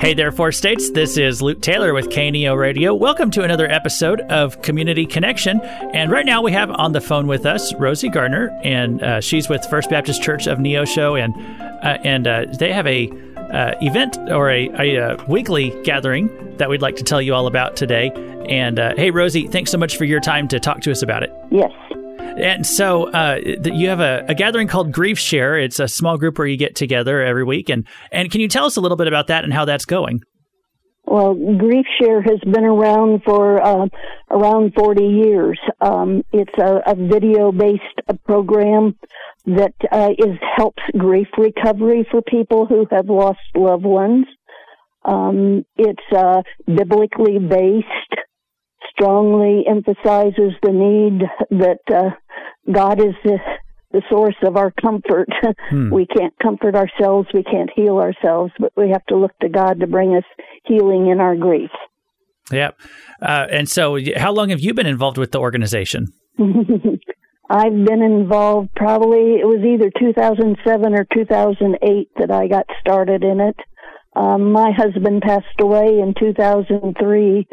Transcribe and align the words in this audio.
Hey 0.00 0.14
there, 0.14 0.32
Four 0.32 0.50
States. 0.50 0.90
This 0.92 1.18
is 1.18 1.42
Luke 1.42 1.60
Taylor 1.60 1.92
with 1.92 2.08
KNEO 2.08 2.56
Radio. 2.56 2.94
Welcome 2.94 3.30
to 3.32 3.42
another 3.42 3.70
episode 3.70 4.22
of 4.22 4.62
Community 4.62 5.04
Connection. 5.04 5.60
And 5.60 6.10
right 6.10 6.24
now 6.24 6.40
we 6.40 6.52
have 6.52 6.70
on 6.70 6.92
the 6.92 7.02
phone 7.02 7.26
with 7.26 7.44
us 7.44 7.74
Rosie 7.74 8.08
Gardner, 8.08 8.48
and 8.64 9.02
uh, 9.02 9.20
she's 9.20 9.50
with 9.50 9.62
First 9.66 9.90
Baptist 9.90 10.22
Church 10.22 10.46
of 10.46 10.56
Neosho, 10.56 11.22
and 11.22 11.34
uh, 11.84 11.98
and 12.02 12.26
uh, 12.26 12.46
they 12.58 12.72
have 12.72 12.86
a 12.86 13.10
uh, 13.52 13.74
event 13.82 14.16
or 14.30 14.48
a, 14.48 14.70
a, 14.78 14.96
uh, 14.96 15.24
weekly 15.28 15.68
gathering 15.84 16.30
that 16.56 16.70
we'd 16.70 16.80
like 16.80 16.96
to 16.96 17.04
tell 17.04 17.20
you 17.20 17.34
all 17.34 17.46
about 17.46 17.76
today. 17.76 18.10
And 18.48 18.78
uh, 18.78 18.94
hey, 18.96 19.10
Rosie, 19.10 19.48
thanks 19.48 19.70
so 19.70 19.76
much 19.76 19.98
for 19.98 20.06
your 20.06 20.20
time 20.20 20.48
to 20.48 20.58
talk 20.58 20.80
to 20.80 20.90
us 20.90 21.02
about 21.02 21.24
it. 21.24 21.32
Yes. 21.50 21.72
And 22.36 22.66
so 22.66 23.10
uh, 23.10 23.40
you 23.64 23.88
have 23.88 24.00
a, 24.00 24.24
a, 24.28 24.34
gathering 24.34 24.68
called 24.68 24.92
Grief 24.92 25.18
Share. 25.18 25.58
It's 25.58 25.80
a 25.80 25.88
small 25.88 26.16
group 26.16 26.38
where 26.38 26.46
you 26.46 26.56
get 26.56 26.74
together 26.74 27.22
every 27.22 27.44
week. 27.44 27.68
And, 27.68 27.86
and 28.12 28.30
can 28.30 28.40
you 28.40 28.48
tell 28.48 28.64
us 28.64 28.76
a 28.76 28.80
little 28.80 28.96
bit 28.96 29.08
about 29.08 29.26
that 29.26 29.44
and 29.44 29.52
how 29.52 29.64
that's 29.64 29.84
going? 29.84 30.22
Well, 31.04 31.34
Grief 31.34 31.86
Share 32.00 32.22
has 32.22 32.38
been 32.40 32.64
around 32.64 33.22
for 33.24 33.60
uh, 33.60 33.86
around 34.30 34.74
40 34.74 35.02
years. 35.02 35.58
Um, 35.80 36.22
it's 36.32 36.56
a, 36.56 36.82
a 36.86 36.94
video-based 36.94 38.22
program 38.24 38.96
that 39.46 39.74
uh, 39.90 40.10
is 40.16 40.38
helps 40.56 40.82
grief 40.96 41.26
recovery 41.36 42.06
for 42.10 42.22
people 42.22 42.66
who 42.66 42.86
have 42.90 43.08
lost 43.08 43.40
loved 43.56 43.84
ones. 43.84 44.26
Um, 45.04 45.64
it's 45.76 45.98
uh, 46.16 46.42
biblically 46.66 47.38
based 47.38 47.88
strongly 49.00 49.64
emphasizes 49.68 50.52
the 50.62 50.72
need 50.72 51.22
that 51.50 51.80
uh, 51.92 52.10
God 52.70 53.00
is 53.00 53.14
the, 53.24 53.38
the 53.92 54.02
source 54.10 54.36
of 54.42 54.56
our 54.56 54.72
comfort. 54.80 55.28
Hmm. 55.70 55.90
We 55.90 56.06
can't 56.06 56.34
comfort 56.42 56.74
ourselves, 56.74 57.28
we 57.32 57.42
can't 57.42 57.70
heal 57.74 57.98
ourselves, 57.98 58.52
but 58.58 58.72
we 58.76 58.90
have 58.90 59.04
to 59.06 59.16
look 59.16 59.32
to 59.40 59.48
God 59.48 59.80
to 59.80 59.86
bring 59.86 60.14
us 60.14 60.24
healing 60.64 61.08
in 61.08 61.20
our 61.20 61.36
grief. 61.36 61.70
Yeah. 62.50 62.70
Uh, 63.22 63.46
and 63.50 63.68
so, 63.68 63.98
how 64.16 64.32
long 64.32 64.48
have 64.50 64.60
you 64.60 64.74
been 64.74 64.86
involved 64.86 65.18
with 65.18 65.30
the 65.30 65.38
organization? 65.38 66.08
I've 67.50 67.84
been 67.84 68.02
involved 68.02 68.70
probably, 68.74 69.36
it 69.40 69.46
was 69.46 69.64
either 69.64 69.90
2007 69.98 70.94
or 70.94 71.06
2008 71.12 72.08
that 72.18 72.30
I 72.30 72.48
got 72.48 72.66
started 72.80 73.24
in 73.24 73.40
it. 73.40 73.56
Um, 74.14 74.52
my 74.52 74.72
husband 74.72 75.22
passed 75.22 75.60
away 75.60 76.00
in 76.00 76.14
2003 76.18 77.46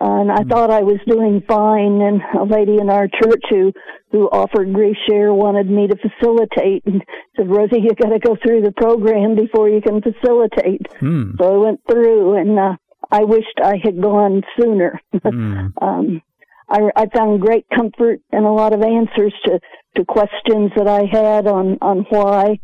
and 0.00 0.32
I 0.32 0.42
mm. 0.42 0.48
thought 0.48 0.70
I 0.70 0.82
was 0.82 0.98
doing 1.06 1.42
fine. 1.46 2.00
And 2.00 2.20
a 2.38 2.44
lady 2.44 2.78
in 2.80 2.90
our 2.90 3.08
church 3.08 3.42
who 3.50 3.72
who 4.10 4.28
offered 4.28 4.72
grief 4.72 4.96
share 5.08 5.32
wanted 5.32 5.70
me 5.70 5.88
to 5.88 5.96
facilitate, 5.96 6.84
and 6.86 7.02
said, 7.36 7.50
"Rosie, 7.50 7.80
you 7.80 7.94
got 7.94 8.10
to 8.10 8.18
go 8.18 8.36
through 8.42 8.62
the 8.62 8.72
program 8.72 9.36
before 9.36 9.68
you 9.68 9.80
can 9.80 10.00
facilitate." 10.00 10.82
Mm. 11.00 11.36
So 11.38 11.54
I 11.54 11.56
went 11.58 11.80
through, 11.90 12.36
and 12.36 12.58
uh, 12.58 12.76
I 13.10 13.24
wished 13.24 13.60
I 13.62 13.76
had 13.82 14.00
gone 14.00 14.42
sooner. 14.58 15.00
Mm. 15.22 15.72
um, 15.80 16.22
I, 16.68 16.90
I 16.96 17.06
found 17.14 17.42
great 17.42 17.66
comfort 17.74 18.20
and 18.32 18.46
a 18.46 18.50
lot 18.50 18.72
of 18.72 18.82
answers 18.82 19.34
to 19.44 19.60
to 19.96 20.04
questions 20.04 20.72
that 20.76 20.88
I 20.88 21.04
had 21.10 21.46
on 21.46 21.78
on 21.80 22.06
why 22.08 22.58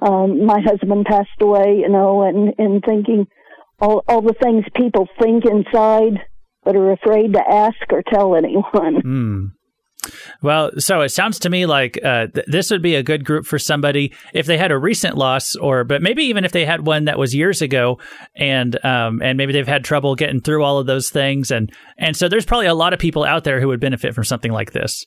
um, 0.00 0.44
my 0.44 0.60
husband 0.60 1.06
passed 1.06 1.40
away. 1.40 1.78
You 1.80 1.88
know, 1.88 2.22
and 2.22 2.54
and 2.58 2.82
thinking 2.84 3.26
all 3.80 4.04
all 4.06 4.20
the 4.20 4.34
things 4.40 4.64
people 4.74 5.08
think 5.20 5.44
inside 5.46 6.20
but 6.64 6.76
are 6.76 6.92
afraid 6.92 7.32
to 7.32 7.42
ask 7.48 7.76
or 7.90 8.02
tell 8.02 8.36
anyone. 8.36 9.02
Mm. 9.04 9.52
Well, 10.42 10.70
so 10.78 11.00
it 11.00 11.10
sounds 11.10 11.38
to 11.40 11.50
me 11.50 11.66
like 11.66 11.98
uh, 12.04 12.26
th- 12.26 12.46
this 12.46 12.70
would 12.70 12.82
be 12.82 12.94
a 12.94 13.02
good 13.02 13.24
group 13.24 13.46
for 13.46 13.58
somebody 13.58 14.12
if 14.32 14.46
they 14.46 14.58
had 14.58 14.70
a 14.70 14.78
recent 14.78 15.16
loss, 15.16 15.56
or 15.56 15.84
but 15.84 16.02
maybe 16.02 16.24
even 16.24 16.44
if 16.44 16.52
they 16.52 16.64
had 16.64 16.86
one 16.86 17.06
that 17.06 17.18
was 17.18 17.34
years 17.34 17.62
ago, 17.62 17.98
and 18.36 18.82
um, 18.84 19.22
and 19.22 19.38
maybe 19.38 19.52
they've 19.52 19.66
had 19.66 19.84
trouble 19.84 20.14
getting 20.14 20.40
through 20.40 20.62
all 20.62 20.78
of 20.78 20.86
those 20.86 21.10
things, 21.10 21.50
and 21.50 21.72
and 21.96 22.16
so 22.16 22.28
there's 22.28 22.44
probably 22.44 22.66
a 22.66 22.74
lot 22.74 22.92
of 22.92 22.98
people 22.98 23.24
out 23.24 23.44
there 23.44 23.60
who 23.60 23.68
would 23.68 23.80
benefit 23.80 24.14
from 24.14 24.24
something 24.24 24.52
like 24.52 24.72
this. 24.72 25.04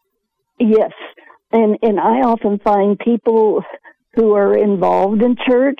Yes, 0.59 0.91
and 1.51 1.77
and 1.81 1.99
I 1.99 2.21
often 2.21 2.59
find 2.59 2.97
people 2.97 3.63
who 4.15 4.33
are 4.33 4.57
involved 4.57 5.21
in 5.21 5.35
church 5.47 5.79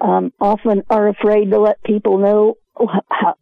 um, 0.00 0.32
often 0.40 0.82
are 0.90 1.08
afraid 1.08 1.50
to 1.50 1.58
let 1.58 1.82
people 1.82 2.18
know 2.18 2.56
how 3.10 3.36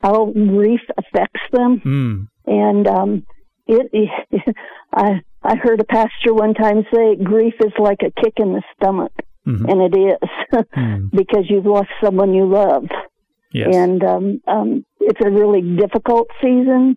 how 0.00 0.26
grief 0.26 0.80
affects 0.96 1.40
them. 1.52 1.80
Mm. 1.84 2.28
And 2.46 2.86
um, 2.86 3.26
it, 3.66 3.90
it, 3.92 4.56
I 4.92 5.20
I 5.42 5.56
heard 5.56 5.80
a 5.80 5.84
pastor 5.84 6.34
one 6.34 6.54
time 6.54 6.84
say 6.92 7.16
grief 7.16 7.54
is 7.64 7.72
like 7.78 8.00
a 8.02 8.10
kick 8.20 8.34
in 8.36 8.52
the 8.52 8.62
stomach, 8.76 9.12
mm-hmm. 9.46 9.64
and 9.66 9.80
it 9.82 9.98
is 9.98 10.30
mm. 10.76 11.10
because 11.10 11.44
you've 11.48 11.66
lost 11.66 11.88
someone 12.02 12.34
you 12.34 12.46
love. 12.46 12.86
Yes. 13.52 13.74
And 13.74 14.04
um, 14.04 14.40
um, 14.46 14.86
it's 15.00 15.20
a 15.24 15.30
really 15.30 15.62
difficult 15.76 16.28
season. 16.40 16.96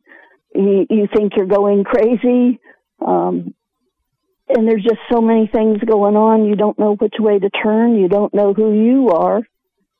You, 0.53 0.85
you 0.89 1.07
think 1.15 1.33
you're 1.35 1.47
going 1.47 1.83
crazy, 1.83 2.59
um, 3.03 3.55
and 4.49 4.67
there's 4.67 4.83
just 4.83 4.99
so 5.11 5.19
many 5.19 5.47
things 5.47 5.79
going 5.83 6.15
on. 6.15 6.45
You 6.45 6.55
don't 6.55 6.77
know 6.77 6.95
which 6.95 7.15
way 7.17 7.39
to 7.39 7.49
turn. 7.49 7.95
You 7.95 8.07
don't 8.07 8.33
know 8.35 8.53
who 8.53 8.71
you 8.71 9.09
are 9.09 9.41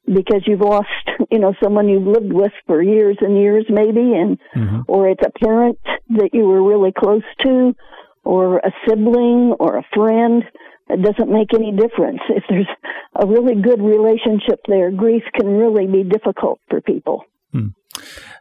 because 0.06 0.44
you've 0.46 0.62
lost, 0.62 0.88
you 1.32 1.40
know, 1.40 1.54
someone 1.64 1.88
you've 1.88 2.08
lived 2.08 2.32
with 2.32 2.52
for 2.68 2.82
years 2.82 3.18
and 3.22 3.38
years 3.38 3.66
maybe, 3.70 4.14
and, 4.14 4.40
mm-hmm. 4.56 4.82
or 4.88 5.10
it's 5.10 5.24
a 5.26 5.32
parent 5.32 5.80
that 6.10 6.30
you 6.34 6.46
were 6.46 6.64
really 6.64 6.92
close 6.92 7.24
to, 7.42 7.76
or 8.24 8.58
a 8.58 8.72
sibling, 8.88 9.54
or 9.60 9.78
a 9.78 9.84
friend. 9.94 10.44
It 10.90 11.02
doesn't 11.02 11.32
make 11.32 11.54
any 11.54 11.72
difference. 11.72 12.20
If 12.30 12.44
there's 12.50 12.68
a 13.16 13.26
really 13.26 13.56
good 13.62 13.82
relationship 13.82 14.62
there, 14.68 14.92
grief 14.92 15.24
can 15.34 15.48
really 15.48 15.88
be 15.88 16.04
difficult 16.04 16.60
for 16.70 16.82
people. 16.82 17.24
Hmm. 17.52 17.68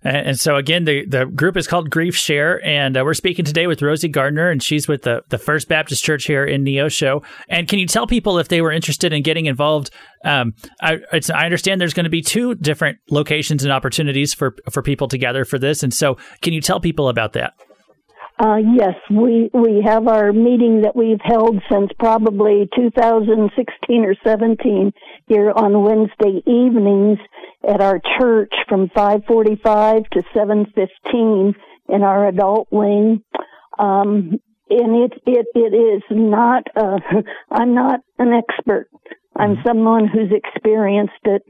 And 0.05 0.39
so 0.39 0.57
again, 0.57 0.85
the, 0.85 1.07
the 1.07 1.27
group 1.27 1.57
is 1.57 1.67
called 1.67 1.89
Grief 1.89 2.17
Share, 2.17 2.65
and 2.67 2.97
uh, 2.97 3.03
we're 3.05 3.15
speaking 3.15 3.45
today 3.45 3.67
with 3.67 3.83
Rosie 3.83 4.09
Gardner, 4.09 4.51
and 4.51 4.63
she's 4.63 4.89
with 4.89 5.03
the, 5.03 5.23
the 5.29 5.39
First 5.39 5.69
Baptist 5.69 6.03
Church 6.03 6.25
here 6.25 6.45
in 6.45 6.65
Neosho. 6.65 7.25
And 7.49 7.69
can 7.69 7.79
you 7.79 7.87
tell 7.87 8.07
people 8.07 8.39
if 8.39 8.49
they 8.49 8.61
were 8.61 8.73
interested 8.73 9.13
in 9.13 9.23
getting 9.23 9.47
involved? 9.47 9.91
Um, 10.25 10.55
I, 10.81 10.99
I 11.13 11.45
understand 11.45 11.81
there's 11.81 11.95
going 11.95 12.05
to 12.05 12.11
be 12.11 12.23
two 12.23 12.57
different 12.57 12.99
locations 13.11 13.63
and 13.63 13.73
opportunities 13.73 14.35
for 14.35 14.57
for 14.71 14.83
people 14.83 15.09
to 15.09 15.19
gather 15.19 15.45
for 15.45 15.59
this, 15.59 15.83
and 15.83 15.95
so 15.95 16.19
can 16.41 16.53
you 16.53 16.61
tell 16.61 16.81
people 16.81 17.09
about 17.09 17.33
that? 17.35 17.55
Uh, 18.43 18.57
yes, 18.57 18.95
we 19.11 19.51
we 19.53 19.83
have 19.85 20.09
our 20.09 20.33
meeting 20.33 20.83
that 20.83 20.97
we've 20.97 21.21
held 21.23 21.61
since 21.71 21.91
probably 21.99 22.69
2016 22.75 24.05
or 24.05 24.15
17 24.25 24.93
here 25.33 25.53
on 25.55 25.83
Wednesday 25.83 26.43
evenings 26.47 27.19
at 27.67 27.81
our 27.81 28.01
church 28.19 28.53
from 28.69 28.89
5:45 28.89 30.09
to 30.11 30.23
7:15 30.35 31.55
in 31.89 32.03
our 32.03 32.29
adult 32.29 32.69
wing. 32.71 33.23
Um, 33.79 34.41
and 34.69 34.97
it 35.05 35.13
it 35.27 35.47
it 35.55 35.75
is 35.75 36.03
not. 36.11 36.65
Uh, 36.77 36.99
I'm 37.51 37.75
not 37.75 38.01
an 38.19 38.33
expert. 38.33 38.89
I'm 39.35 39.57
mm-hmm. 39.57 39.69
someone 39.69 40.07
who's 40.07 40.33
experienced 40.33 41.25
it, 41.25 41.43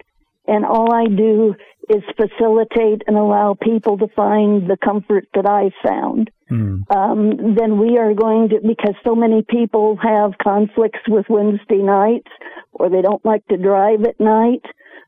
and 0.47 0.64
all 0.64 0.93
I 0.93 1.06
do 1.06 1.54
is 1.88 2.03
facilitate 2.16 3.03
and 3.06 3.16
allow 3.16 3.56
people 3.60 3.98
to 3.98 4.09
find 4.15 4.70
the 4.70 4.76
comfort 4.82 5.26
that 5.34 5.47
I 5.47 5.70
found. 5.87 6.31
Mm. 6.50 6.84
Um, 6.94 7.54
then 7.54 7.78
we 7.78 7.98
are 7.98 8.15
going 8.15 8.50
to, 8.50 8.60
because 8.60 8.94
so 9.04 9.15
many 9.15 9.43
people 9.43 9.98
have 10.03 10.32
conflicts 10.43 11.00
with 11.09 11.26
Wednesday 11.28 11.82
nights 11.82 12.31
or 12.72 12.91
they 12.91 13.03
don't 13.03 13.25
like 13.25 13.47
to 13.48 13.56
drive 13.56 14.04
at 14.04 14.20
night. 14.20 14.62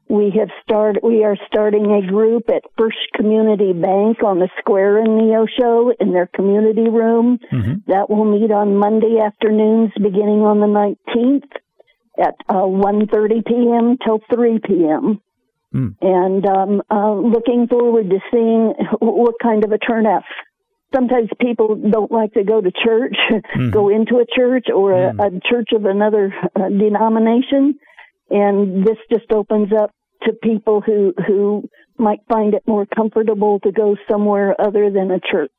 We 0.09 0.35
have 0.39 0.49
started, 0.63 1.03
we 1.03 1.25
are 1.25 1.37
starting 1.47 1.87
a 1.87 2.07
group 2.07 2.45
at 2.49 2.63
First 2.79 2.99
Community 3.15 3.73
Bank 3.73 4.23
on 4.23 4.39
the 4.39 4.51
square 4.59 4.99
in 4.99 5.07
Neosho 5.07 5.93
in 5.99 6.13
their 6.13 6.27
community 6.27 6.89
room. 6.91 7.39
Mm-hmm. 7.53 7.91
That 7.91 8.11
will 8.11 8.25
meet 8.25 8.51
on 8.51 8.77
Monday 8.77 9.19
afternoons 9.25 9.93
beginning 9.95 10.43
on 10.43 10.61
the 10.61 10.67
19th 10.67 11.49
at 12.19 12.35
uh, 12.49 12.55
1.30 12.55 13.47
p.m. 13.47 13.97
till 14.05 14.21
3 14.33 14.61
p.m. 14.65 15.21
Mm. 15.75 15.97
And 16.01 16.47
um, 16.47 16.83
uh, 16.91 17.15
looking 17.15 17.67
forward 17.69 18.09
to 18.11 18.19
seeing 18.31 18.75
what 19.01 19.35
kind 19.43 19.65
of 19.65 19.73
a 19.73 19.79
turnout. 19.79 20.23
Sometimes 20.95 21.29
people 21.41 21.75
don't 21.75 22.13
like 22.13 22.33
to 22.35 22.45
go 22.45 22.61
to 22.61 22.71
church, 22.71 23.17
mm. 23.57 23.73
go 23.73 23.89
into 23.89 24.19
a 24.19 24.27
church 24.37 24.67
or 24.73 24.93
a, 24.93 25.13
mm. 25.13 25.27
a 25.27 25.41
church 25.41 25.71
of 25.75 25.85
another 25.85 26.33
uh, 26.55 26.69
denomination, 26.69 27.79
and 28.31 28.87
this 28.87 28.99
just 29.11 29.33
opens 29.33 29.73
up 29.73 29.91
to 30.23 30.33
people 30.33 30.81
who 30.81 31.13
who 31.27 31.69
might 31.99 32.21
find 32.29 32.55
it 32.55 32.63
more 32.67 32.87
comfortable 32.87 33.61
to 33.61 33.73
go 33.73 33.97
somewhere 34.11 34.55
other 34.61 34.91
than 34.91 35.11
a 35.11 35.21
church. 35.21 35.51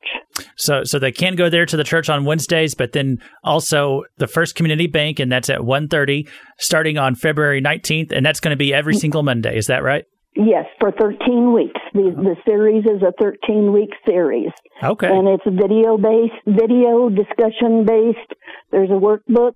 So 0.56 0.84
so 0.84 0.98
they 0.98 1.12
can 1.12 1.36
go 1.36 1.48
there 1.48 1.66
to 1.66 1.76
the 1.76 1.84
church 1.84 2.08
on 2.08 2.24
Wednesdays, 2.24 2.74
but 2.74 2.92
then 2.92 3.18
also 3.44 4.02
the 4.18 4.26
First 4.26 4.54
Community 4.54 4.86
Bank 4.86 5.18
and 5.18 5.30
that's 5.30 5.50
at 5.50 5.60
1:30 5.60 6.28
starting 6.58 6.98
on 6.98 7.14
February 7.14 7.60
19th 7.60 8.12
and 8.12 8.24
that's 8.24 8.40
going 8.40 8.50
to 8.50 8.56
be 8.56 8.72
every 8.74 8.94
mm. 8.94 9.00
single 9.00 9.22
Monday, 9.22 9.56
is 9.56 9.66
that 9.66 9.82
right? 9.82 10.04
Yes, 10.36 10.66
for 10.78 10.92
13 10.92 11.54
weeks. 11.54 11.80
The 11.94 12.12
the 12.14 12.36
series 12.44 12.84
is 12.84 13.02
a 13.02 13.12
13 13.18 13.72
week 13.72 13.90
series. 14.06 14.50
Okay. 14.82 15.08
And 15.08 15.26
it's 15.28 15.44
video 15.44 15.96
based, 15.96 16.34
video 16.46 17.08
discussion 17.08 17.86
based. 17.86 18.34
There's 18.70 18.90
a 18.90 19.00
workbook 19.00 19.54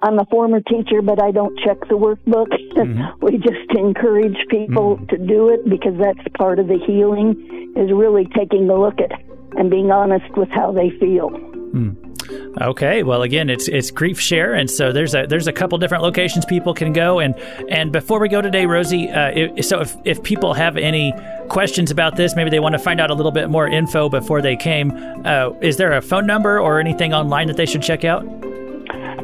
I'm 0.00 0.18
a 0.18 0.26
former 0.26 0.60
teacher, 0.60 1.00
but 1.00 1.22
I 1.22 1.30
don't 1.30 1.58
check 1.60 1.80
the 1.88 1.96
workbook. 1.96 2.48
Mm-hmm. 2.76 3.24
we 3.24 3.38
just 3.38 3.70
encourage 3.70 4.36
people 4.50 4.96
mm-hmm. 4.96 5.06
to 5.06 5.16
do 5.16 5.48
it 5.48 5.66
because 5.66 5.94
that's 5.98 6.20
part 6.36 6.58
of 6.58 6.68
the 6.68 6.78
healing 6.86 7.72
is 7.74 7.90
really 7.90 8.28
taking 8.36 8.68
a 8.68 8.78
look 8.78 9.00
at 9.00 9.12
and 9.58 9.70
being 9.70 9.90
honest 9.90 10.26
with 10.36 10.50
how 10.50 10.72
they 10.72 10.90
feel. 11.00 11.30
Mm. 11.30 12.60
Okay, 12.60 13.02
well, 13.02 13.22
again, 13.22 13.48
it's 13.48 13.66
it's 13.68 13.90
Grief 13.90 14.20
Share, 14.20 14.52
and 14.52 14.70
so 14.70 14.92
there's 14.92 15.14
a 15.14 15.26
there's 15.26 15.46
a 15.46 15.52
couple 15.52 15.78
different 15.78 16.02
locations 16.02 16.44
people 16.44 16.74
can 16.74 16.92
go. 16.92 17.18
And 17.18 17.34
and 17.70 17.92
before 17.92 18.20
we 18.20 18.28
go 18.28 18.42
today, 18.42 18.66
Rosie, 18.66 19.08
uh, 19.08 19.30
if, 19.34 19.64
so 19.64 19.80
if 19.80 19.96
if 20.04 20.22
people 20.22 20.52
have 20.52 20.76
any 20.76 21.14
questions 21.48 21.90
about 21.90 22.16
this, 22.16 22.36
maybe 22.36 22.50
they 22.50 22.60
want 22.60 22.74
to 22.74 22.78
find 22.78 23.00
out 23.00 23.10
a 23.10 23.14
little 23.14 23.32
bit 23.32 23.48
more 23.48 23.66
info 23.66 24.10
before 24.10 24.42
they 24.42 24.56
came, 24.56 24.92
uh, 25.24 25.50
is 25.62 25.78
there 25.78 25.92
a 25.94 26.02
phone 26.02 26.26
number 26.26 26.60
or 26.60 26.78
anything 26.78 27.14
online 27.14 27.46
that 27.46 27.56
they 27.56 27.66
should 27.66 27.82
check 27.82 28.04
out? 28.04 28.45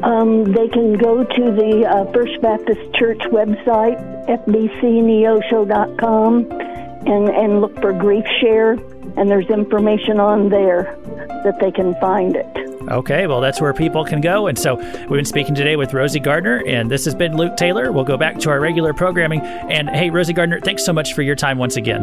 Um, 0.03 0.43
they 0.43 0.67
can 0.67 0.97
go 0.97 1.23
to 1.23 1.51
the 1.51 1.87
uh, 1.87 2.11
First 2.11 2.41
Baptist 2.41 2.93
Church 2.93 3.21
website, 3.31 3.97
fbcneosho.com, 4.27 6.51
and, 6.51 7.29
and 7.29 7.61
look 7.61 7.79
for 7.79 7.93
Grief 7.93 8.25
Share, 8.41 8.73
and 8.73 9.31
there's 9.31 9.49
information 9.49 10.19
on 10.19 10.49
there 10.49 10.97
that 11.45 11.61
they 11.61 11.71
can 11.71 11.95
find 12.01 12.35
it. 12.35 12.45
Okay, 12.89 13.27
well, 13.27 13.39
that's 13.39 13.61
where 13.61 13.73
people 13.73 14.03
can 14.03 14.19
go. 14.19 14.47
And 14.47 14.59
so 14.59 14.75
we've 14.75 15.09
been 15.09 15.23
speaking 15.23 15.55
today 15.55 15.77
with 15.77 15.93
Rosie 15.93 16.19
Gardner, 16.19 16.61
and 16.67 16.91
this 16.91 17.05
has 17.05 17.15
been 17.15 17.37
Luke 17.37 17.55
Taylor. 17.55 17.93
We'll 17.93 18.03
go 18.03 18.17
back 18.17 18.39
to 18.39 18.49
our 18.49 18.59
regular 18.59 18.93
programming. 18.93 19.39
And 19.39 19.89
hey, 19.89 20.09
Rosie 20.09 20.33
Gardner, 20.33 20.59
thanks 20.59 20.85
so 20.85 20.91
much 20.91 21.13
for 21.13 21.21
your 21.21 21.37
time 21.37 21.57
once 21.57 21.77
again. 21.77 22.01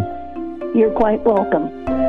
You're 0.74 0.92
quite 0.92 1.20
welcome. 1.20 1.99